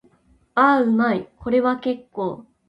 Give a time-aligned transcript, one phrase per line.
[0.55, 1.29] ああ、うまい。
[1.37, 2.47] これは結構。